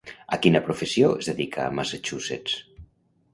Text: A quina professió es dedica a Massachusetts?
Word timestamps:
A 0.35 0.37
quina 0.45 0.61
professió 0.69 1.09
es 1.25 1.29
dedica 1.31 1.67
a 1.67 1.75
Massachusetts? 1.81 2.57